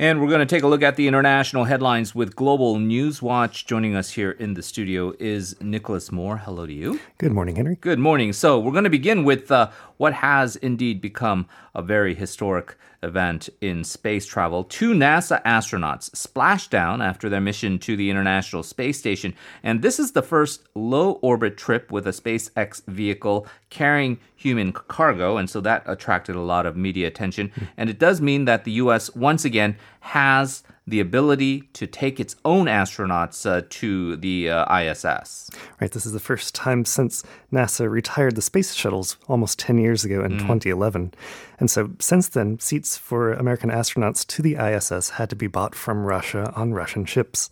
And 0.00 0.18
we're 0.18 0.28
going 0.28 0.40
to 0.40 0.46
take 0.46 0.62
a 0.62 0.66
look 0.66 0.82
at 0.82 0.96
the 0.96 1.06
international 1.06 1.64
headlines 1.64 2.14
with 2.14 2.34
Global 2.34 2.78
News 2.78 3.20
Watch. 3.20 3.66
Joining 3.66 3.94
us 3.94 4.12
here 4.12 4.30
in 4.30 4.54
the 4.54 4.62
studio 4.62 5.12
is 5.20 5.60
Nicholas 5.60 6.10
Moore. 6.10 6.38
Hello 6.38 6.64
to 6.64 6.72
you. 6.72 6.98
Good 7.18 7.32
morning, 7.32 7.56
Henry. 7.56 7.76
Good 7.76 7.98
morning. 7.98 8.32
So, 8.32 8.58
we're 8.58 8.72
going 8.72 8.84
to 8.84 8.88
begin 8.88 9.24
with 9.24 9.50
uh, 9.52 9.68
what 9.98 10.14
has 10.14 10.56
indeed 10.56 11.02
become 11.02 11.46
a 11.74 11.82
very 11.82 12.14
historic 12.14 12.78
event 13.02 13.48
in 13.60 13.84
space 13.84 14.26
travel. 14.26 14.64
Two 14.64 14.92
NASA 14.92 15.42
astronauts 15.44 16.14
splashed 16.14 16.70
down 16.70 17.00
after 17.00 17.28
their 17.28 17.40
mission 17.40 17.78
to 17.80 17.96
the 17.96 18.10
International 18.10 18.62
Space 18.62 18.98
Station. 18.98 19.34
And 19.62 19.82
this 19.82 19.98
is 19.98 20.12
the 20.12 20.22
first 20.22 20.62
low 20.74 21.12
orbit 21.22 21.56
trip 21.56 21.90
with 21.90 22.06
a 22.06 22.10
SpaceX 22.10 22.84
vehicle 22.86 23.46
carrying 23.70 24.18
human 24.36 24.72
cargo. 24.72 25.36
And 25.36 25.48
so 25.48 25.60
that 25.60 25.82
attracted 25.86 26.36
a 26.36 26.40
lot 26.40 26.66
of 26.66 26.76
media 26.76 27.06
attention. 27.06 27.48
Hmm. 27.48 27.64
And 27.76 27.90
it 27.90 27.98
does 27.98 28.20
mean 28.20 28.44
that 28.46 28.64
the 28.64 28.72
U.S. 28.72 29.14
once 29.14 29.44
again 29.44 29.76
has 30.00 30.62
the 30.86 31.00
ability 31.00 31.62
to 31.72 31.86
take 31.86 32.18
its 32.18 32.36
own 32.44 32.66
astronauts 32.66 33.48
uh, 33.48 33.62
to 33.70 34.16
the 34.16 34.50
uh, 34.50 34.78
ISS. 34.78 35.50
Right. 35.80 35.90
This 35.90 36.06
is 36.06 36.12
the 36.12 36.20
first 36.20 36.54
time 36.54 36.84
since 36.84 37.22
NASA 37.52 37.88
retired 37.88 38.34
the 38.34 38.42
space 38.42 38.74
shuttles 38.74 39.16
almost 39.28 39.58
10 39.58 39.78
years 39.78 40.04
ago 40.04 40.24
in 40.24 40.32
mm. 40.32 40.40
2011. 40.40 41.14
And 41.58 41.70
so 41.70 41.90
since 41.98 42.28
then, 42.28 42.58
seats 42.58 42.96
for 42.96 43.32
American 43.32 43.70
astronauts 43.70 44.26
to 44.28 44.42
the 44.42 44.56
ISS 44.56 45.10
had 45.10 45.30
to 45.30 45.36
be 45.36 45.46
bought 45.46 45.74
from 45.74 46.04
Russia 46.04 46.52
on 46.56 46.72
Russian 46.72 47.04
ships. 47.04 47.50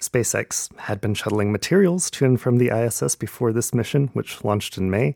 SpaceX 0.00 0.76
had 0.78 1.00
been 1.00 1.14
shuttling 1.14 1.52
materials 1.52 2.10
to 2.10 2.24
and 2.24 2.40
from 2.40 2.58
the 2.58 2.70
ISS 2.70 3.14
before 3.14 3.52
this 3.52 3.72
mission, 3.72 4.10
which 4.14 4.42
launched 4.44 4.76
in 4.76 4.90
May. 4.90 5.14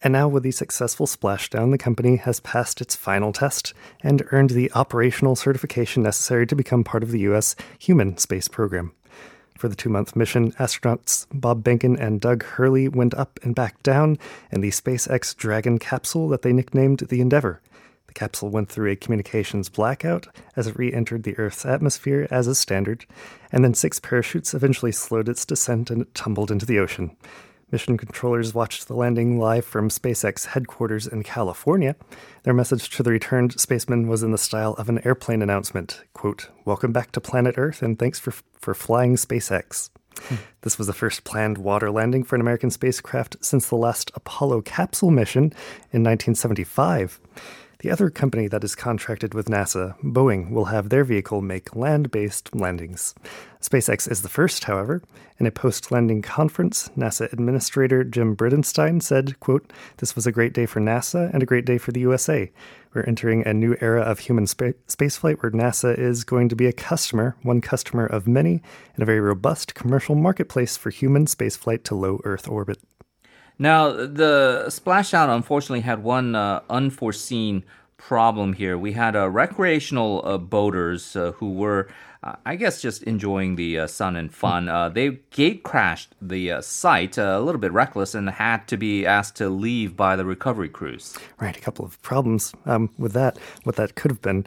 And 0.00 0.12
now, 0.12 0.28
with 0.28 0.44
the 0.44 0.52
successful 0.52 1.06
splashdown, 1.06 1.72
the 1.72 1.78
company 1.78 2.16
has 2.16 2.38
passed 2.38 2.80
its 2.80 2.94
final 2.94 3.32
test 3.32 3.74
and 4.00 4.22
earned 4.30 4.50
the 4.50 4.70
operational 4.72 5.34
certification 5.34 6.04
necessary 6.04 6.46
to 6.46 6.54
become 6.54 6.84
part 6.84 7.02
of 7.02 7.10
the 7.10 7.20
U.S. 7.20 7.56
human 7.78 8.16
space 8.16 8.46
program. 8.46 8.92
For 9.58 9.68
the 9.68 9.74
two 9.74 9.88
month 9.88 10.14
mission, 10.14 10.52
astronauts 10.52 11.26
Bob 11.32 11.64
Behnken 11.64 11.98
and 11.98 12.20
Doug 12.20 12.44
Hurley 12.44 12.86
went 12.86 13.12
up 13.14 13.40
and 13.42 13.56
back 13.56 13.82
down 13.82 14.16
in 14.52 14.60
the 14.60 14.70
SpaceX 14.70 15.36
Dragon 15.36 15.80
capsule 15.80 16.28
that 16.28 16.42
they 16.42 16.52
nicknamed 16.52 17.00
the 17.00 17.20
Endeavour. 17.20 17.60
The 18.06 18.14
capsule 18.14 18.50
went 18.50 18.68
through 18.68 18.92
a 18.92 18.96
communications 18.96 19.68
blackout 19.68 20.28
as 20.54 20.68
it 20.68 20.78
re 20.78 20.92
entered 20.92 21.24
the 21.24 21.36
Earth's 21.38 21.66
atmosphere 21.66 22.28
as 22.30 22.46
is 22.46 22.60
standard, 22.60 23.04
and 23.50 23.64
then 23.64 23.74
six 23.74 23.98
parachutes 23.98 24.54
eventually 24.54 24.92
slowed 24.92 25.28
its 25.28 25.44
descent 25.44 25.90
and 25.90 26.02
it 26.02 26.14
tumbled 26.14 26.52
into 26.52 26.64
the 26.64 26.78
ocean. 26.78 27.16
Mission 27.70 27.98
controllers 27.98 28.54
watched 28.54 28.88
the 28.88 28.94
landing 28.94 29.38
live 29.38 29.64
from 29.64 29.90
SpaceX 29.90 30.46
headquarters 30.46 31.06
in 31.06 31.22
California. 31.22 31.96
Their 32.44 32.54
message 32.54 32.88
to 32.90 33.02
the 33.02 33.10
returned 33.10 33.60
spacemen 33.60 34.08
was 34.08 34.22
in 34.22 34.30
the 34.30 34.38
style 34.38 34.72
of 34.74 34.88
an 34.88 35.04
airplane 35.04 35.42
announcement 35.42 36.02
quote, 36.14 36.48
Welcome 36.64 36.92
back 36.92 37.12
to 37.12 37.20
planet 37.20 37.56
Earth 37.58 37.82
and 37.82 37.98
thanks 37.98 38.18
for, 38.18 38.32
for 38.58 38.74
flying 38.74 39.16
SpaceX. 39.16 39.90
Hmm. 40.18 40.36
This 40.62 40.78
was 40.78 40.86
the 40.86 40.94
first 40.94 41.24
planned 41.24 41.58
water 41.58 41.90
landing 41.90 42.24
for 42.24 42.36
an 42.36 42.40
American 42.40 42.70
spacecraft 42.70 43.36
since 43.42 43.68
the 43.68 43.76
last 43.76 44.10
Apollo 44.14 44.62
capsule 44.62 45.10
mission 45.10 45.44
in 45.92 46.02
1975. 46.02 47.20
The 47.80 47.92
other 47.92 48.10
company 48.10 48.48
that 48.48 48.64
is 48.64 48.74
contracted 48.74 49.34
with 49.34 49.46
NASA, 49.46 49.96
Boeing, 50.00 50.50
will 50.50 50.64
have 50.64 50.88
their 50.88 51.04
vehicle 51.04 51.40
make 51.40 51.76
land 51.76 52.10
based 52.10 52.52
landings. 52.52 53.14
SpaceX 53.60 54.10
is 54.10 54.22
the 54.22 54.28
first, 54.28 54.64
however. 54.64 55.00
In 55.38 55.46
a 55.46 55.52
post 55.52 55.92
landing 55.92 56.20
conference, 56.20 56.90
NASA 56.96 57.32
Administrator 57.32 58.02
Jim 58.02 58.34
Bridenstine 58.34 59.00
said, 59.00 59.38
quote, 59.38 59.72
This 59.98 60.16
was 60.16 60.26
a 60.26 60.32
great 60.32 60.54
day 60.54 60.66
for 60.66 60.80
NASA 60.80 61.32
and 61.32 61.40
a 61.40 61.46
great 61.46 61.64
day 61.64 61.78
for 61.78 61.92
the 61.92 62.00
USA. 62.00 62.50
We're 62.92 63.02
entering 63.02 63.46
a 63.46 63.54
new 63.54 63.76
era 63.80 64.02
of 64.02 64.18
human 64.18 64.48
spa- 64.48 64.72
spaceflight 64.88 65.40
where 65.40 65.52
NASA 65.52 65.96
is 65.96 66.24
going 66.24 66.48
to 66.48 66.56
be 66.56 66.66
a 66.66 66.72
customer, 66.72 67.36
one 67.42 67.60
customer 67.60 68.06
of 68.06 68.26
many, 68.26 68.60
in 68.96 69.02
a 69.04 69.06
very 69.06 69.20
robust 69.20 69.76
commercial 69.76 70.16
marketplace 70.16 70.76
for 70.76 70.90
human 70.90 71.26
spaceflight 71.26 71.84
to 71.84 71.94
low 71.94 72.20
Earth 72.24 72.48
orbit. 72.48 72.80
Now, 73.58 73.90
the 73.90 74.66
splashdown 74.68 75.34
unfortunately 75.34 75.80
had 75.80 76.04
one 76.04 76.36
uh, 76.36 76.60
unforeseen 76.70 77.64
problem 77.96 78.52
here. 78.52 78.78
We 78.78 78.92
had 78.92 79.16
uh, 79.16 79.28
recreational 79.28 80.22
uh, 80.24 80.38
boaters 80.38 81.16
uh, 81.16 81.32
who 81.32 81.52
were, 81.54 81.88
uh, 82.22 82.36
I 82.46 82.54
guess, 82.54 82.80
just 82.80 83.02
enjoying 83.02 83.56
the 83.56 83.80
uh, 83.80 83.86
sun 83.88 84.14
and 84.14 84.32
fun. 84.32 84.92
they 84.94 85.18
gate 85.30 85.64
crashed 85.64 86.14
the 86.22 86.62
site 86.62 87.18
a 87.18 87.40
little 87.40 87.60
bit 87.60 87.72
reckless 87.72 88.14
and 88.14 88.30
had 88.30 88.68
to 88.68 88.76
be 88.76 89.04
asked 89.04 89.34
to 89.36 89.48
leave 89.48 89.96
by 89.96 90.14
the 90.14 90.24
recovery 90.24 90.68
crews. 90.68 91.18
Right, 91.40 91.56
a 91.56 91.60
couple 91.60 91.84
of 91.84 92.00
problems 92.00 92.54
um, 92.64 92.90
with 92.96 93.12
that, 93.14 93.38
what 93.64 93.74
that 93.74 93.96
could 93.96 94.12
have 94.12 94.22
been. 94.22 94.46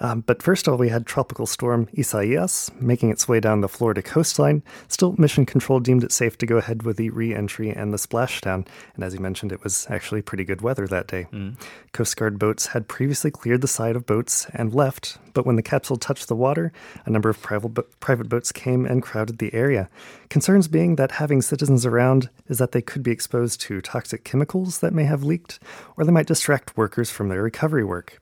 Um, 0.00 0.22
but 0.22 0.42
first 0.42 0.66
of 0.66 0.72
all, 0.72 0.78
we 0.78 0.88
had 0.88 1.06
tropical 1.06 1.46
storm 1.46 1.88
Isaias 1.98 2.70
making 2.80 3.10
its 3.10 3.28
way 3.28 3.38
down 3.38 3.60
the 3.60 3.68
Florida 3.68 4.02
coastline. 4.02 4.62
Still, 4.88 5.14
Mission 5.18 5.44
Control 5.44 5.78
deemed 5.78 6.04
it 6.04 6.12
safe 6.12 6.38
to 6.38 6.46
go 6.46 6.56
ahead 6.56 6.82
with 6.82 6.96
the 6.96 7.10
re 7.10 7.34
entry 7.34 7.70
and 7.70 7.92
the 7.92 7.98
splashdown. 7.98 8.66
And 8.94 9.04
as 9.04 9.14
you 9.14 9.20
mentioned, 9.20 9.52
it 9.52 9.62
was 9.62 9.86
actually 9.90 10.22
pretty 10.22 10.44
good 10.44 10.62
weather 10.62 10.86
that 10.86 11.06
day. 11.06 11.26
Mm. 11.32 11.60
Coast 11.92 12.16
Guard 12.16 12.38
boats 12.38 12.68
had 12.68 12.88
previously 12.88 13.30
cleared 13.30 13.60
the 13.60 13.68
side 13.68 13.94
of 13.94 14.06
boats 14.06 14.46
and 14.54 14.74
left, 14.74 15.18
but 15.34 15.44
when 15.44 15.56
the 15.56 15.62
capsule 15.62 15.96
touched 15.96 16.28
the 16.28 16.36
water, 16.36 16.72
a 17.04 17.10
number 17.10 17.28
of 17.28 17.40
private, 17.42 17.68
bo- 17.68 17.86
private 18.00 18.28
boats 18.28 18.52
came 18.52 18.86
and 18.86 19.02
crowded 19.02 19.38
the 19.38 19.52
area. 19.52 19.88
Concerns 20.28 20.68
being 20.68 20.96
that 20.96 21.12
having 21.12 21.42
citizens 21.42 21.84
around 21.84 22.30
is 22.48 22.58
that 22.58 22.72
they 22.72 22.82
could 22.82 23.02
be 23.02 23.10
exposed 23.10 23.60
to 23.60 23.80
toxic 23.80 24.24
chemicals 24.24 24.78
that 24.78 24.94
may 24.94 25.04
have 25.04 25.24
leaked, 25.24 25.58
or 25.96 26.04
they 26.04 26.12
might 26.12 26.26
distract 26.26 26.76
workers 26.76 27.10
from 27.10 27.28
their 27.28 27.42
recovery 27.42 27.84
work. 27.84 28.18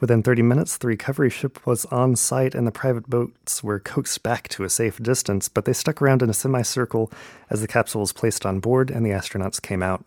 Within 0.00 0.22
30 0.22 0.42
minutes, 0.42 0.76
the 0.76 0.86
recovery 0.86 1.30
ship 1.30 1.66
was 1.66 1.84
on 1.86 2.16
site 2.16 2.54
and 2.54 2.66
the 2.66 2.72
private 2.72 3.08
boats 3.08 3.62
were 3.62 3.80
coaxed 3.80 4.22
back 4.22 4.48
to 4.48 4.64
a 4.64 4.70
safe 4.70 5.02
distance, 5.02 5.48
but 5.48 5.64
they 5.64 5.72
stuck 5.72 6.00
around 6.00 6.22
in 6.22 6.30
a 6.30 6.34
semicircle 6.34 7.10
as 7.50 7.60
the 7.60 7.68
capsule 7.68 8.02
was 8.02 8.12
placed 8.12 8.46
on 8.46 8.60
board 8.60 8.90
and 8.90 9.04
the 9.04 9.10
astronauts 9.10 9.60
came 9.60 9.82
out. 9.82 10.04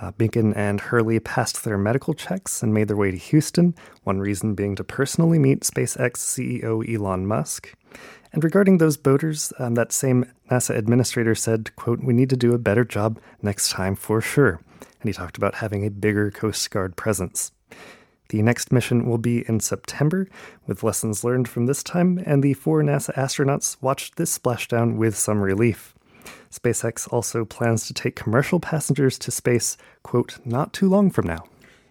Uh, 0.00 0.12
Behnken 0.12 0.56
and 0.56 0.80
Hurley 0.80 1.20
passed 1.20 1.64
their 1.64 1.78
medical 1.78 2.14
checks 2.14 2.62
and 2.62 2.72
made 2.72 2.88
their 2.88 2.96
way 2.96 3.10
to 3.10 3.16
Houston, 3.16 3.74
one 4.04 4.20
reason 4.20 4.54
being 4.54 4.74
to 4.76 4.84
personally 4.84 5.38
meet 5.38 5.60
SpaceX 5.60 6.16
CEO 6.16 6.82
Elon 6.88 7.26
Musk. 7.26 7.74
And 8.32 8.44
regarding 8.44 8.78
those 8.78 8.96
boaters, 8.96 9.52
um, 9.58 9.74
that 9.74 9.92
same 9.92 10.30
NASA 10.50 10.76
administrator 10.76 11.34
said, 11.34 11.74
quote, 11.76 12.00
we 12.00 12.12
need 12.12 12.30
to 12.30 12.36
do 12.36 12.52
a 12.52 12.58
better 12.58 12.84
job 12.84 13.18
next 13.42 13.70
time 13.70 13.96
for 13.96 14.20
sure. 14.20 14.60
And 15.00 15.08
he 15.08 15.12
talked 15.12 15.36
about 15.36 15.56
having 15.56 15.86
a 15.86 15.90
bigger 15.90 16.30
Coast 16.30 16.70
Guard 16.70 16.96
presence. 16.96 17.52
The 18.28 18.42
next 18.42 18.72
mission 18.72 19.06
will 19.06 19.18
be 19.18 19.44
in 19.48 19.60
September, 19.60 20.28
with 20.66 20.82
lessons 20.82 21.22
learned 21.22 21.48
from 21.48 21.66
this 21.66 21.82
time, 21.82 22.20
and 22.26 22.42
the 22.42 22.54
four 22.54 22.82
NASA 22.82 23.14
astronauts 23.14 23.76
watched 23.80 24.16
this 24.16 24.36
splashdown 24.36 24.96
with 24.96 25.16
some 25.16 25.40
relief. 25.40 25.94
SpaceX 26.50 27.12
also 27.12 27.44
plans 27.44 27.86
to 27.86 27.94
take 27.94 28.16
commercial 28.16 28.60
passengers 28.60 29.18
to 29.20 29.30
space, 29.30 29.76
quote, 30.02 30.38
not 30.44 30.72
too 30.72 30.88
long 30.88 31.10
from 31.10 31.26
now. 31.26 31.44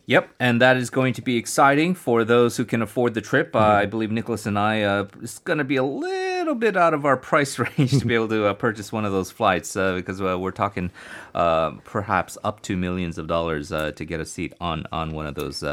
Yep, 0.07 0.29
and 0.39 0.61
that 0.61 0.77
is 0.77 0.89
going 0.89 1.13
to 1.13 1.21
be 1.21 1.37
exciting 1.37 1.95
for 1.95 2.23
those 2.23 2.57
who 2.57 2.65
can 2.65 2.81
afford 2.81 3.15
the 3.15 3.21
trip. 3.21 3.55
Uh, 3.55 3.59
I 3.59 3.85
believe 3.85 4.11
Nicholas 4.11 4.45
and 4.45 4.59
I, 4.59 4.83
uh, 4.83 5.07
it's 5.21 5.39
going 5.39 5.57
to 5.57 5.63
be 5.63 5.77
a 5.77 5.83
little 5.83 6.24
bit 6.53 6.77
out 6.77 6.93
of 6.93 7.05
our 7.05 7.17
price 7.17 7.57
range 7.77 7.97
to 7.97 8.05
be 8.05 8.13
able 8.13 8.27
to 8.27 8.45
uh, 8.45 8.53
purchase 8.53 8.91
one 8.91 9.05
of 9.05 9.11
those 9.11 9.31
flights 9.31 9.75
uh, 9.75 9.95
because 9.95 10.21
uh, 10.21 10.37
we're 10.37 10.51
talking 10.51 10.91
uh, 11.33 11.71
perhaps 11.83 12.37
up 12.43 12.61
to 12.61 12.77
millions 12.77 13.17
of 13.17 13.25
dollars 13.27 13.69
to 13.69 14.05
get 14.05 14.19
a 14.19 14.25
seat 14.25 14.53
on, 14.61 14.85
on 14.91 15.11
one 15.11 15.25
of 15.25 15.35
those 15.35 15.63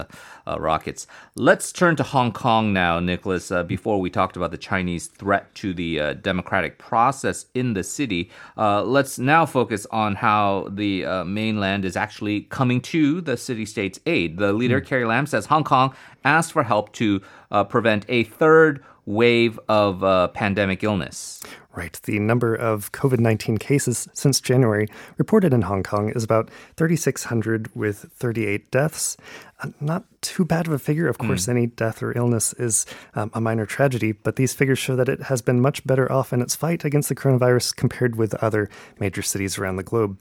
rockets. 0.47 1.07
Let's 1.35 1.73
turn 1.73 1.97
to 1.97 2.03
Hong 2.03 2.33
Kong 2.33 2.73
now, 2.73 3.01
Nicholas. 3.01 3.53
before 3.67 4.01
we 4.01 4.09
talked 4.09 4.37
about 4.37 4.51
the 4.51 4.59
Chinese 4.59 5.09
threat 5.09 5.55
to 5.57 5.75
the 5.75 6.15
democratic 6.15 6.79
process 6.79 7.47
in 7.55 7.75
the 7.75 7.85
city, 7.85 8.31
let's 8.57 9.19
now 9.19 9.45
focus 9.45 9.87
on 9.91 10.15
how 10.15 10.69
the 10.71 11.25
mainland 11.25 11.85
is 11.85 11.97
actually 11.97 12.43
coming 12.43 12.81
to 12.81 13.21
the 13.21 13.37
city 13.37 13.67
state's 13.67 14.01
aid. 14.07 14.39
The 14.39 14.53
leader, 14.53 14.81
mm. 14.81 14.87
Carrie 14.87 15.05
Lam, 15.05 15.27
says 15.27 15.47
Hong 15.47 15.65
Kong 15.65 15.95
asked 16.25 16.53
for 16.53 16.63
help 16.63 16.93
to 16.93 17.21
uh, 17.51 17.65
prevent 17.65 18.05
a 18.09 18.25
third 18.25 18.83
wave 19.07 19.59
of 19.69 20.05
uh, 20.05 20.29
pandemic 20.29 20.83
illness. 20.85 21.43
Right. 21.75 21.99
The 22.03 22.19
number 22.19 22.55
of 22.55 22.93
COVID 22.93 23.19
19 23.19 23.57
cases 23.57 24.07
since 24.13 24.43
January 24.43 24.89
reported 25.17 25.55
in 25.55 25.63
Hong 25.63 25.83
Kong 25.83 26.11
is 26.11 26.23
about 26.23 26.51
3,600 26.77 27.75
with 27.75 28.11
38 28.13 28.71
deaths. 28.71 29.17
Uh, 29.63 29.69
not 29.81 30.05
too 30.21 30.45
bad 30.45 30.67
of 30.67 30.75
a 30.75 30.79
figure. 30.79 31.09
Of 31.09 31.17
course, 31.17 31.47
mm. 31.47 31.51
any 31.51 31.67
death 31.69 32.03
or 32.03 32.17
illness 32.17 32.53
is 32.55 32.85
um, 33.15 33.31
a 33.33 33.41
minor 33.41 33.65
tragedy, 33.65 34.13
but 34.13 34.37
these 34.37 34.53
figures 34.53 34.79
show 34.79 34.97
that 34.97 35.09
it 35.09 35.23
has 35.23 35.41
been 35.41 35.63
much 35.63 35.87
better 35.87 36.11
off 36.13 36.33
in 36.33 36.43
its 36.43 36.55
fight 36.55 36.85
against 36.85 37.09
the 37.09 37.15
coronavirus 37.15 37.75
compared 37.75 38.17
with 38.17 38.35
other 38.43 38.69
major 39.01 39.23
cities 39.23 39.57
around 39.57 39.77
the 39.77 39.83
globe. 39.83 40.19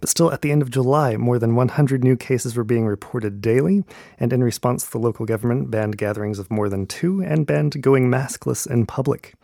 But 0.00 0.08
still, 0.08 0.32
at 0.32 0.40
the 0.40 0.52
end 0.52 0.62
of 0.62 0.70
July, 0.70 1.18
more 1.18 1.38
than 1.38 1.54
100 1.54 2.02
new 2.02 2.16
cases 2.16 2.56
were 2.56 2.64
being 2.64 2.86
reported 2.86 3.42
daily, 3.42 3.84
and 4.18 4.32
in 4.32 4.42
response, 4.42 4.86
the 4.86 4.98
local 4.98 5.26
government 5.26 5.70
banned 5.70 5.98
gatherings 5.98 6.38
of 6.38 6.50
more 6.50 6.70
than 6.70 6.86
two 6.86 7.22
and 7.22 7.46
banned 7.46 7.82
going 7.82 8.08
maskless 8.08 8.66
in 8.66 8.86
public. 8.86 9.34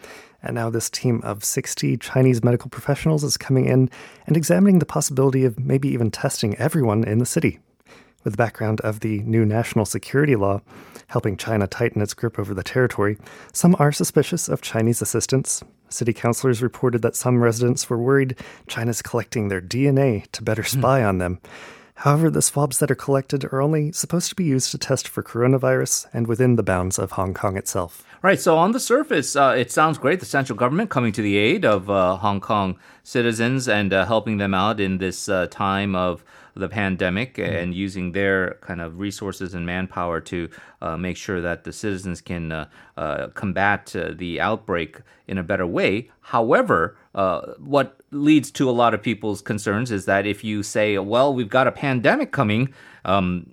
And 0.43 0.55
now 0.55 0.71
this 0.71 0.91
team 0.91 1.21
of 1.23 1.45
60 1.45 1.97
Chinese 1.99 2.43
medical 2.43 2.71
professionals 2.71 3.25
is 3.25 3.37
coming 3.37 3.67
in 3.67 3.91
and 4.27 4.37
examining 4.37 4.79
the 4.79 4.87
possibility 4.87 5.45
of 5.45 5.59
maybe 5.59 5.89
even 5.89 6.11
testing 6.11 6.57
everyone 6.57 7.05
in 7.05 7.19
the 7.19 7.27
city. 7.27 7.59
with 8.23 8.35
the 8.35 8.37
background 8.37 8.81
of 8.83 9.01
the 9.01 9.21
new 9.21 9.47
national 9.47 9.87
security 9.87 10.37
law 10.37 10.61
helping 11.09 11.37
China 11.37 11.67
tighten 11.67 12.01
its 12.03 12.15
grip 12.15 12.39
over 12.39 12.55
the 12.55 12.63
territory, 12.63 13.17
some 13.53 13.75
are 13.79 13.93
suspicious 13.93 14.49
of 14.49 14.61
Chinese 14.61 15.03
assistance. 15.03 15.63
City 15.89 16.13
councilors 16.13 16.63
reported 16.63 17.03
that 17.03 17.17
some 17.17 17.43
residents 17.43 17.91
were 17.91 17.99
worried 17.99 18.37
China's 18.69 19.03
collecting 19.03 19.49
their 19.49 19.61
DNA 19.61 20.31
to 20.33 20.43
better 20.43 20.63
hmm. 20.63 20.79
spy 20.79 21.03
on 21.03 21.19
them. 21.19 21.41
However, 22.01 22.31
the 22.31 22.41
swabs 22.41 22.79
that 22.79 22.91
are 22.91 22.95
collected 22.95 23.45
are 23.45 23.61
only 23.61 23.93
supposed 23.93 24.31
to 24.31 24.35
be 24.35 24.45
used 24.45 24.71
to 24.71 24.79
test 24.79 25.07
for 25.07 25.23
coronavirus 25.23 26.07
and 26.15 26.27
within 26.27 26.57
the 26.57 26.63
bounds 26.63 26.99
of 26.99 27.13
Hong 27.13 27.35
Kong 27.35 27.59
itself. 27.59 28.07
Right. 28.23 28.41
So 28.41 28.57
on 28.57 28.73
the 28.73 28.81
surface, 28.81 29.37
uh, 29.37 29.55
it 29.57 29.71
sounds 29.71 29.99
great. 29.99 30.19
The 30.19 30.27
central 30.27 30.57
government 30.57 30.89
coming 30.89 31.13
to 31.13 31.21
the 31.21 31.37
aid 31.37 31.67
of 31.67 31.91
uh, 31.91 32.17
Hong 32.17 32.41
Kong 32.41 32.79
citizens 33.03 33.69
and 33.69 33.93
uh, 33.93 34.07
helping 34.07 34.39
them 34.39 34.55
out 34.55 34.81
in 34.81 34.97
this 34.97 35.29
uh, 35.29 35.47
time 35.51 35.95
of 35.95 36.25
the 36.55 36.69
pandemic 36.71 37.35
mm-hmm. 37.35 37.53
and 37.53 37.75
using 37.75 38.13
their 38.13 38.55
kind 38.63 38.81
of 38.81 38.99
resources 38.99 39.53
and 39.53 39.67
manpower 39.67 40.21
to 40.21 40.49
uh, 40.81 40.97
make 40.97 41.19
sure 41.19 41.43
that 41.43 41.65
the 41.65 41.73
citizens 41.73 42.23
can 42.23 42.51
uh, 42.51 42.67
uh, 42.97 43.29
combat 43.29 43.95
uh, 43.95 44.13
the 44.15 44.41
outbreak 44.41 45.01
in 45.29 45.37
a 45.37 45.43
better 45.43 45.67
way. 45.67 46.11
However, 46.21 46.97
uh, 47.15 47.53
what 47.59 48.00
leads 48.11 48.51
to 48.51 48.69
a 48.69 48.73
lot 48.73 48.95
of 48.95 49.03
people's 49.03 49.41
concerns 49.41 49.91
is 49.91 50.05
that 50.07 50.27
if 50.27 50.43
you 50.43 50.63
say, 50.63 50.99
well, 50.99 51.33
we've 51.33 51.49
got 51.49 51.67
a 51.67 51.73
pandemic 51.73 52.33
coming, 52.33 52.73
um, 53.05 53.51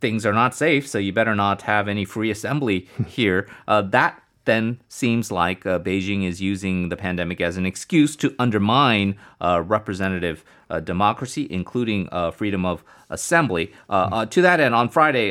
things 0.00 0.26
are 0.26 0.32
not 0.32 0.54
safe, 0.54 0.86
so 0.86 0.98
you 0.98 1.12
better 1.12 1.34
not 1.34 1.62
have 1.62 1.88
any 1.88 2.04
free 2.04 2.30
assembly 2.30 2.88
here. 3.06 3.48
Uh, 3.68 3.82
that 3.82 4.22
then 4.44 4.80
seems 4.88 5.30
like 5.30 5.64
uh, 5.64 5.78
Beijing 5.78 6.24
is 6.24 6.40
using 6.40 6.88
the 6.88 6.96
pandemic 6.96 7.40
as 7.40 7.56
an 7.56 7.64
excuse 7.64 8.16
to 8.16 8.34
undermine 8.38 9.16
uh, 9.40 9.62
representative 9.64 10.44
uh, 10.68 10.80
democracy, 10.80 11.46
including 11.50 12.08
uh, 12.10 12.30
freedom 12.30 12.64
of 12.64 12.82
assembly. 13.10 13.72
Uh, 13.88 14.08
uh, 14.12 14.26
to 14.26 14.42
that 14.42 14.58
end, 14.58 14.74
on 14.74 14.88
Friday, 14.88 15.30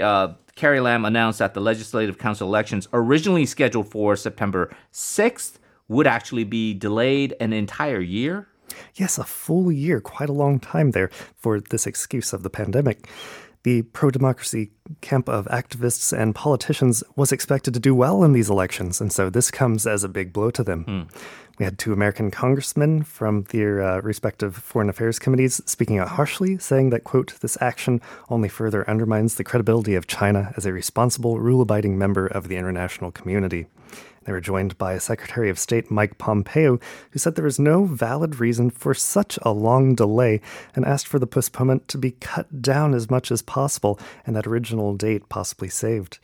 Carrie 0.56 0.80
Lam 0.80 1.06
announced 1.06 1.40
that 1.40 1.54
the 1.54 1.62
Legislative 1.62 2.18
Council 2.18 2.48
elections, 2.48 2.88
originally 2.94 3.46
scheduled 3.46 3.90
for 3.90 4.16
September 4.16 4.74
6th, 4.94 5.54
would 5.88 6.08
actually 6.08 6.44
be 6.44 6.74
delayed 6.74 7.36
an 7.40 7.52
entire 7.52 8.00
year. 8.00 8.48
Yes, 8.96 9.18
a 9.18 9.24
full 9.24 9.72
year, 9.72 10.02
quite 10.02 10.30
a 10.30 10.34
long 10.34 10.60
time 10.60 10.92
there 10.92 11.10
for 11.36 11.60
this 11.60 11.88
excuse 11.88 12.34
of 12.34 12.44
the 12.44 12.50
pandemic 12.50 13.08
the 13.64 13.84
pro 13.84 14.10
democracy 14.10 14.72
camp 15.02 15.30
of 15.30 15.46
activists 15.46 16.18
and 16.18 16.34
politicians 16.34 17.04
was 17.16 17.32
expected 17.32 17.74
to 17.74 17.80
do 17.80 17.94
well 17.94 18.24
in 18.24 18.34
these 18.34 18.50
elections, 18.50 19.00
and 19.00 19.12
so 19.12 19.30
this 19.30 19.52
comes 19.52 19.86
as 19.86 20.04
a 20.04 20.10
big 20.10 20.34
blow 20.34 20.50
to 20.52 20.64
them. 20.64 20.86
Mm. 20.86 21.22
We 21.62 21.66
had 21.66 21.78
two 21.78 21.94
American 21.94 22.32
congressmen 22.32 23.04
from 23.04 23.44
their 23.52 23.84
uh, 23.84 24.02
respective 24.02 24.56
foreign 24.56 24.90
affairs 24.90 25.20
committees 25.20 25.62
speaking 25.68 26.00
out 26.00 26.08
harshly, 26.08 26.58
saying 26.58 26.90
that, 26.90 27.04
quote, 27.04 27.36
this 27.40 27.56
action 27.62 28.02
only 28.32 28.50
further 28.50 28.90
undermines 28.90 29.36
the 29.36 29.44
credibility 29.44 29.94
of 29.94 30.08
China 30.08 30.56
as 30.58 30.66
a 30.66 30.74
responsible, 30.74 31.38
rule 31.40 31.62
abiding 31.62 32.00
member 32.00 32.26
of 32.26 32.48
the 32.48 32.56
international 32.56 33.12
community. 33.12 33.68
They 34.24 34.32
were 34.32 34.42
joined 34.42 34.76
by 34.80 34.98
Secretary 34.98 35.52
of 35.52 35.60
State 35.60 35.92
Mike 35.92 36.18
Pompeo, 36.18 36.80
who 37.12 37.20
said 37.20 37.36
there 37.36 37.46
was 37.46 37.60
no 37.60 37.86
valid 37.86 38.40
reason 38.40 38.72
for 38.72 38.96
such 38.96 39.38
a 39.44 39.52
long 39.52 39.94
delay 39.94 40.42
and 40.76 40.84
asked 40.84 41.08
for 41.08 41.20
the 41.20 41.28
postponement 41.28 41.88
to 41.90 42.00
be 42.00 42.10
cut 42.10 42.64
down 42.64 42.96
as 42.96 43.12
much 43.12 43.32
as 43.32 43.44
possible 43.44 44.00
and 44.26 44.36
that 44.36 44.48
original 44.48 44.96
date 44.96 45.30
possibly 45.30 45.70
saved. 45.70 46.18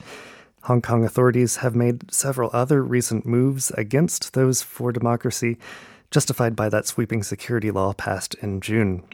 Hong 0.68 0.82
Kong 0.82 1.06
authorities 1.06 1.58
have 1.58 1.78
made 1.78 2.12
several 2.14 2.50
other 2.52 2.84
recent 2.84 3.26
moves 3.26 3.72
against 3.72 4.34
those 4.34 4.62
for 4.62 4.92
democracy, 4.92 5.58
justified 6.12 6.58
by 6.58 6.68
that 6.68 6.86
sweeping 6.86 7.24
security 7.24 7.72
law 7.72 7.94
passed 7.94 8.34
in 8.42 8.60
June. 8.60 9.06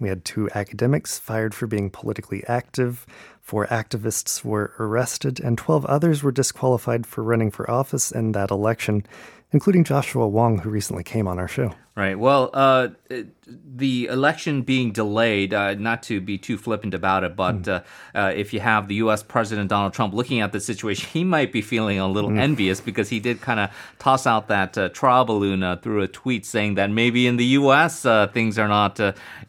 We 0.00 0.08
had 0.08 0.24
two 0.24 0.48
academics 0.54 1.18
fired 1.18 1.54
for 1.54 1.66
being 1.66 1.90
politically 1.90 2.42
active, 2.46 3.04
four 3.52 3.66
activists 3.66 4.42
were 4.42 4.72
arrested, 4.78 5.38
and 5.38 5.58
12 5.58 5.84
others 5.84 6.22
were 6.22 6.32
disqualified 6.32 7.06
for 7.06 7.22
running 7.22 7.50
for 7.50 7.70
office 7.70 8.10
in 8.10 8.32
that 8.32 8.50
election, 8.50 9.04
including 9.50 9.84
Joshua 9.84 10.26
Wong, 10.26 10.60
who 10.60 10.70
recently 10.70 11.04
came 11.04 11.28
on 11.28 11.38
our 11.38 11.48
show. 11.48 11.74
Right. 11.94 12.18
Well, 12.18 12.48
uh, 12.54 12.88
the 13.46 14.06
election 14.06 14.62
being 14.62 14.92
delayed, 14.92 15.52
uh, 15.52 15.74
not 15.74 16.02
to 16.04 16.22
be 16.22 16.38
too 16.38 16.56
flippant 16.56 16.94
about 16.94 17.22
it, 17.22 17.36
but 17.36 17.62
mm. 17.64 17.84
uh, 18.14 18.32
if 18.34 18.54
you 18.54 18.60
have 18.60 18.88
the 18.88 18.94
U.S. 18.96 19.22
President 19.22 19.68
Donald 19.68 19.92
Trump 19.92 20.14
looking 20.14 20.40
at 20.40 20.52
the 20.52 20.60
situation, 20.60 21.10
he 21.12 21.22
might 21.22 21.52
be 21.52 21.60
feeling 21.60 21.98
a 21.98 22.08
little 22.08 22.30
mm. 22.30 22.38
envious 22.38 22.80
because 22.80 23.10
he 23.10 23.20
did 23.20 23.42
kind 23.42 23.60
of 23.60 23.70
toss 23.98 24.26
out 24.26 24.48
that 24.48 24.78
uh, 24.78 24.88
trial 24.88 25.26
balloon 25.26 25.62
uh, 25.62 25.76
through 25.76 26.00
a 26.00 26.08
tweet 26.08 26.46
saying 26.46 26.76
that 26.76 26.90
maybe 26.90 27.26
in 27.26 27.36
the 27.36 27.44
U.S. 27.60 28.06
Uh, 28.06 28.26
things 28.28 28.58
are 28.58 28.68
not 28.68 28.98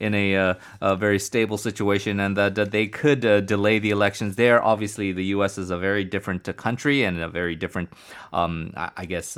in 0.02 0.14
a, 0.14 0.58
a, 0.82 0.96
very 0.98 1.20
stable 1.20 1.58
situation 1.58 2.20
and 2.20 2.36
that, 2.36 2.56
that 2.56 2.72
they 2.72 2.88
could 2.88 3.22
delay 3.46 3.80
the 3.80 3.92
elections 3.94 4.36
there. 4.36 4.62
Obviously, 4.62 5.14
the 5.14 5.26
U.S. 5.38 5.58
is 5.58 5.70
a 5.70 5.78
very 5.78 6.04
different 6.04 6.44
country 6.58 7.04
and 7.04 7.22
a 7.22 7.30
very 7.30 7.56
different, 7.56 7.90
um, 8.34 8.74
I, 8.76 9.06
guess, 9.06 9.38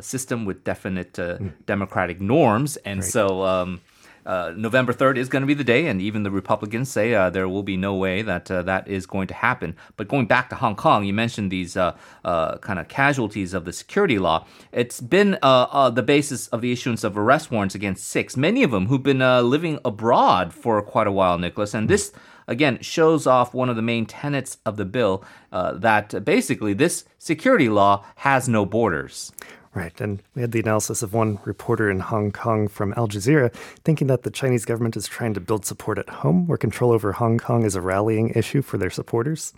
system 0.00 0.44
with 0.44 0.62
definite 0.62 1.14
mm. 1.14 1.52
democratic 1.66 2.20
norms 2.20 2.36
norms, 2.46 2.76
and 2.78 3.00
right. 3.00 3.10
so. 3.10 3.42
Um, 3.42 3.80
uh, 4.26 4.52
November 4.56 4.92
3rd 4.92 5.18
is 5.18 5.28
going 5.28 5.42
to 5.42 5.46
be 5.46 5.54
the 5.54 5.64
day, 5.64 5.86
and 5.86 6.02
even 6.02 6.24
the 6.24 6.30
Republicans 6.30 6.90
say 6.90 7.14
uh, 7.14 7.30
there 7.30 7.48
will 7.48 7.62
be 7.62 7.76
no 7.76 7.94
way 7.94 8.22
that 8.22 8.50
uh, 8.50 8.60
that 8.62 8.88
is 8.88 9.06
going 9.06 9.28
to 9.28 9.34
happen. 9.34 9.76
But 9.96 10.08
going 10.08 10.26
back 10.26 10.50
to 10.50 10.56
Hong 10.56 10.74
Kong, 10.74 11.04
you 11.04 11.12
mentioned 11.12 11.52
these 11.52 11.76
uh, 11.76 11.96
uh, 12.24 12.58
kind 12.58 12.80
of 12.80 12.88
casualties 12.88 13.54
of 13.54 13.64
the 13.64 13.72
security 13.72 14.18
law. 14.18 14.44
It's 14.72 15.00
been 15.00 15.38
the 15.40 16.04
basis 16.04 16.48
of 16.48 16.60
the 16.60 16.72
issuance 16.72 17.04
of 17.04 17.16
arrest 17.16 17.52
warrants 17.52 17.76
against 17.76 18.04
six, 18.04 18.36
many 18.36 18.64
of 18.64 18.72
them 18.72 18.86
who've 18.86 19.02
been 19.02 19.20
living 19.48 19.78
abroad 19.84 20.52
for 20.52 20.82
quite 20.82 21.06
a 21.06 21.12
while, 21.12 21.38
Nicholas. 21.38 21.72
And 21.72 21.88
this, 21.88 22.12
again, 22.48 22.78
shows 22.80 23.26
off 23.26 23.54
one 23.54 23.68
of 23.68 23.76
the 23.76 23.82
main 23.82 24.06
tenets 24.06 24.58
of 24.66 24.76
the 24.76 24.84
bill 24.84 25.24
that 25.52 26.24
basically 26.24 26.74
this 26.74 27.04
security 27.18 27.68
law 27.68 28.04
has 28.16 28.48
no 28.48 28.66
borders. 28.66 29.32
Right. 29.76 30.00
And 30.00 30.22
we 30.34 30.40
had 30.40 30.52
the 30.52 30.60
analysis 30.60 31.02
of 31.02 31.12
one 31.12 31.38
reporter 31.44 31.90
in 31.90 32.00
Hong 32.00 32.32
Kong 32.32 32.66
from 32.66 32.94
Al 32.96 33.08
Jazeera 33.08 33.52
thinking 33.84 34.06
that 34.06 34.22
the 34.22 34.30
Chinese 34.30 34.64
government 34.64 34.96
is 34.96 35.06
trying 35.06 35.34
to 35.34 35.40
build 35.40 35.66
support 35.66 35.98
at 35.98 36.08
home, 36.08 36.46
where 36.46 36.56
control 36.56 36.92
over 36.92 37.12
Hong 37.12 37.36
Kong 37.36 37.62
is 37.62 37.74
a 37.74 37.82
rallying 37.82 38.30
issue 38.30 38.62
for 38.62 38.78
their 38.78 38.88
supporters. 38.88 39.52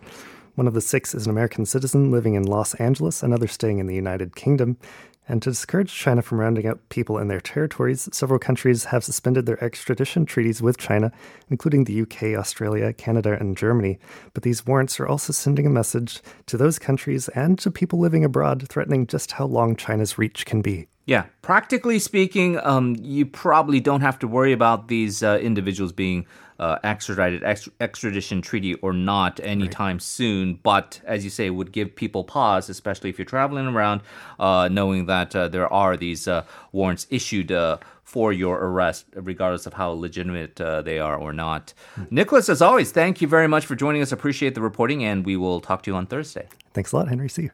One 0.56 0.66
of 0.66 0.74
the 0.74 0.80
six 0.80 1.14
is 1.14 1.26
an 1.26 1.30
American 1.30 1.66
citizen 1.66 2.10
living 2.10 2.34
in 2.34 2.42
Los 2.42 2.74
Angeles, 2.74 3.22
another 3.22 3.46
staying 3.46 3.78
in 3.78 3.86
the 3.86 3.94
United 3.94 4.34
Kingdom. 4.34 4.76
And 5.28 5.42
to 5.42 5.50
discourage 5.50 5.92
China 5.92 6.22
from 6.22 6.40
rounding 6.40 6.66
up 6.66 6.88
people 6.88 7.18
in 7.18 7.28
their 7.28 7.40
territories, 7.40 8.08
several 8.12 8.38
countries 8.38 8.84
have 8.84 9.04
suspended 9.04 9.44
their 9.44 9.62
extradition 9.62 10.24
treaties 10.24 10.62
with 10.62 10.78
China, 10.78 11.12
including 11.50 11.84
the 11.84 12.00
UK, 12.00 12.38
Australia, 12.38 12.94
Canada, 12.94 13.36
and 13.38 13.56
Germany. 13.56 13.98
But 14.32 14.42
these 14.42 14.64
warrants 14.64 14.98
are 14.98 15.06
also 15.06 15.34
sending 15.34 15.66
a 15.66 15.70
message 15.70 16.22
to 16.46 16.56
those 16.56 16.78
countries 16.78 17.28
and 17.28 17.58
to 17.58 17.70
people 17.70 17.98
living 17.98 18.24
abroad, 18.24 18.66
threatening 18.70 19.06
just 19.06 19.32
how 19.32 19.44
long 19.44 19.76
China's 19.76 20.16
reach 20.16 20.46
can 20.46 20.62
be. 20.62 20.88
Yeah, 21.08 21.24
practically 21.40 21.98
speaking, 22.00 22.60
um, 22.64 22.94
you 23.00 23.24
probably 23.24 23.80
don't 23.80 24.02
have 24.02 24.18
to 24.18 24.28
worry 24.28 24.52
about 24.52 24.88
these 24.88 25.22
uh, 25.22 25.38
individuals 25.38 25.90
being 25.90 26.26
uh, 26.58 26.76
extradited, 26.84 27.42
ex- 27.44 27.70
extradition 27.80 28.42
treaty 28.42 28.74
or 28.74 28.92
not 28.92 29.40
anytime 29.40 29.94
right. 29.94 30.02
soon. 30.02 30.60
But 30.62 31.00
as 31.06 31.24
you 31.24 31.30
say, 31.30 31.46
it 31.46 31.54
would 31.54 31.72
give 31.72 31.96
people 31.96 32.24
pause, 32.24 32.68
especially 32.68 33.08
if 33.08 33.18
you're 33.18 33.24
traveling 33.24 33.68
around, 33.68 34.02
uh, 34.38 34.68
knowing 34.70 35.06
that 35.06 35.34
uh, 35.34 35.48
there 35.48 35.72
are 35.72 35.96
these 35.96 36.28
uh, 36.28 36.44
warrants 36.72 37.06
issued 37.08 37.52
uh, 37.52 37.78
for 38.04 38.30
your 38.30 38.58
arrest, 38.58 39.06
regardless 39.14 39.64
of 39.64 39.72
how 39.72 39.92
legitimate 39.92 40.60
uh, 40.60 40.82
they 40.82 40.98
are 40.98 41.16
or 41.16 41.32
not. 41.32 41.72
Mm-hmm. 41.96 42.14
Nicholas, 42.16 42.50
as 42.50 42.60
always, 42.60 42.92
thank 42.92 43.22
you 43.22 43.28
very 43.28 43.48
much 43.48 43.64
for 43.64 43.74
joining 43.74 44.02
us. 44.02 44.12
Appreciate 44.12 44.54
the 44.54 44.60
reporting, 44.60 45.02
and 45.04 45.24
we 45.24 45.38
will 45.38 45.62
talk 45.62 45.84
to 45.84 45.90
you 45.90 45.96
on 45.96 46.06
Thursday. 46.06 46.48
Thanks 46.74 46.92
a 46.92 46.96
lot, 46.96 47.08
Henry. 47.08 47.30
See 47.30 47.44
you. 47.44 47.50